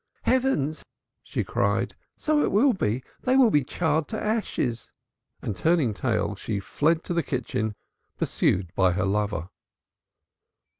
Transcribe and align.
"Heavens!" 0.23 0.83
she 1.21 1.43
cried, 1.43 1.95
"so 2.17 2.41
it 2.41 2.51
will 2.51 2.73
be. 2.73 3.03
They 3.21 3.37
will 3.37 3.51
be 3.51 3.63
charred 3.63 4.07
to 4.07 4.19
ashes." 4.19 4.91
And 5.43 5.55
turning 5.55 5.93
tail, 5.93 6.33
she 6.33 6.59
fled 6.59 7.03
to 7.03 7.13
the 7.13 7.21
kitchen, 7.21 7.75
pursued 8.17 8.73
by 8.73 8.93
her 8.93 9.05
lover. 9.05 9.49